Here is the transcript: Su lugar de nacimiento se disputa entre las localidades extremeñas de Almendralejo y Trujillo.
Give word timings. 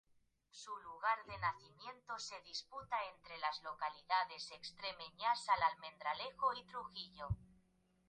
Su 0.49 0.75
lugar 0.77 1.23
de 1.27 1.37
nacimiento 1.37 2.17
se 2.17 2.41
disputa 2.41 2.95
entre 3.13 3.37
las 3.37 3.61
localidades 3.61 4.49
extremeñas 4.49 5.45
de 5.45 5.63
Almendralejo 5.63 6.53
y 6.55 6.65
Trujillo. 6.65 7.27